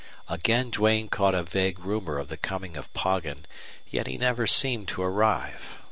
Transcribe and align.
Again 0.27 0.71
Duane 0.71 1.09
caught 1.09 1.35
a 1.35 1.43
vague 1.43 1.77
rumor 1.77 2.17
of 2.17 2.29
the 2.29 2.35
coming 2.35 2.75
of 2.75 2.91
Poggin, 2.95 3.45
yet 3.87 4.07
he 4.07 4.17
never 4.17 4.47
seemed 4.47 4.87
to 4.87 5.03
arrive. 5.03 5.77